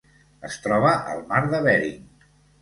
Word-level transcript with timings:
Es 0.47 0.55
troba 0.63 0.93
al 1.11 1.21
Mar 1.35 1.43
de 1.53 1.61
Bering. 1.69 2.01